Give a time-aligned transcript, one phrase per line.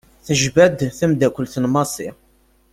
[0.25, 2.09] Tejba-d temddakelt n Massi.